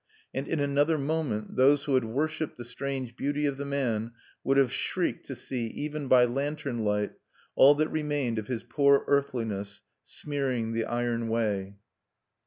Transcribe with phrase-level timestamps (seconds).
[0.33, 4.57] And, in another moment, those who had worshiped the strange beauty of the man would
[4.57, 7.11] have shrieked to see, even by lantern light,
[7.53, 11.75] all that remained of his poor earthliness, smearing the iron way.